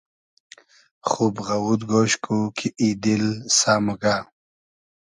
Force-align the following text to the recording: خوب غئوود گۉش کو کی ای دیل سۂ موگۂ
خوب 1.09 1.35
غئوود 1.47 1.81
گۉش 1.91 2.13
کو 2.23 2.37
کی 2.57 2.67
ای 2.79 2.89
دیل 3.03 3.25
سۂ 3.57 3.73
موگۂ 3.85 4.15